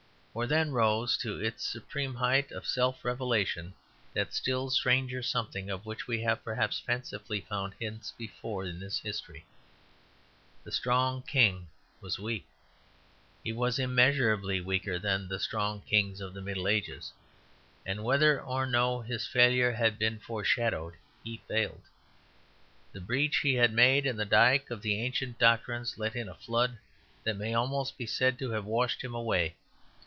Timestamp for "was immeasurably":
13.51-14.61